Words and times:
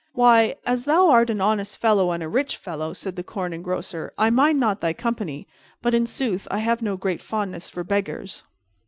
"Why, 0.13 0.55
as 0.65 0.85
thou 0.85 1.11
art 1.11 1.29
an 1.29 1.41
honest 1.41 1.77
fellow 1.77 2.11
and 2.11 2.23
a 2.23 2.27
rich 2.27 2.57
fellow," 2.57 2.91
said 2.91 3.15
the 3.15 3.23
Corn 3.23 3.53
Engrosser, 3.53 4.13
"I 4.17 4.31
mind 4.31 4.59
not 4.59 4.81
thy 4.81 4.93
company; 4.93 5.47
but, 5.83 5.93
in 5.93 6.07
sooth, 6.07 6.47
I 6.49 6.57
have 6.57 6.81
no 6.81 6.97
great 6.97 7.21
fondness 7.21 7.69
for 7.69 7.83
beggars." 7.83 8.43